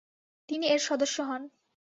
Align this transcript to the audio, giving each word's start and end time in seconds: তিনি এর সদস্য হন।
তিনি 0.49 0.65
এর 0.67 0.81
সদস্য 0.87 1.17
হন। 1.29 1.41